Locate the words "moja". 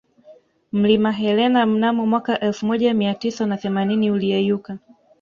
2.65-2.93